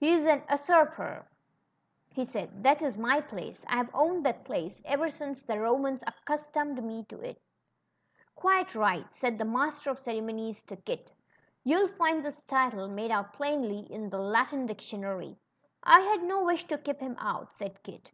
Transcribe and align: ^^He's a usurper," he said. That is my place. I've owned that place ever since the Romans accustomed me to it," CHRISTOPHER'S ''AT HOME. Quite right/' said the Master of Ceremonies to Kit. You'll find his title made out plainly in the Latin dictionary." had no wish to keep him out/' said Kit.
^^He's 0.00 0.24
a 0.24 0.42
usurper," 0.50 1.28
he 2.08 2.24
said. 2.24 2.62
That 2.62 2.80
is 2.80 2.96
my 2.96 3.20
place. 3.20 3.62
I've 3.68 3.94
owned 3.94 4.24
that 4.24 4.42
place 4.42 4.80
ever 4.86 5.10
since 5.10 5.42
the 5.42 5.60
Romans 5.60 6.02
accustomed 6.06 6.82
me 6.82 7.04
to 7.10 7.20
it," 7.20 7.36
CHRISTOPHER'S 7.36 7.36
''AT 7.36 8.18
HOME. 8.18 8.34
Quite 8.36 8.68
right/' 9.04 9.12
said 9.14 9.36
the 9.36 9.44
Master 9.44 9.90
of 9.90 9.98
Ceremonies 9.98 10.62
to 10.62 10.76
Kit. 10.76 11.12
You'll 11.62 11.88
find 11.88 12.24
his 12.24 12.40
title 12.48 12.88
made 12.88 13.10
out 13.10 13.34
plainly 13.34 13.80
in 13.92 14.08
the 14.08 14.16
Latin 14.18 14.64
dictionary." 14.64 15.36
had 15.84 16.22
no 16.22 16.42
wish 16.42 16.66
to 16.68 16.78
keep 16.78 16.98
him 16.98 17.14
out/' 17.16 17.52
said 17.52 17.82
Kit. 17.82 18.12